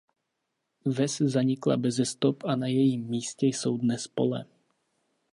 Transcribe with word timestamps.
Ves 0.99 1.17
zanikla 1.33 1.75
beze 1.83 2.05
stop 2.13 2.43
a 2.45 2.53
na 2.57 2.67
jejím 2.67 3.07
místě 3.07 3.45
jsou 3.47 3.77
dnes 3.77 4.07
pole. 4.07 4.45